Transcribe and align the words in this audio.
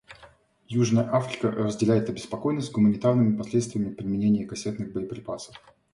Южная 0.71 1.13
Африка 1.13 1.51
разделяет 1.51 2.09
обеспокоенность 2.09 2.71
гуманитарными 2.71 3.37
последствиями 3.37 3.93
применения 3.93 4.47
кассетных 4.47 4.91
боеприпасов. 4.93 5.61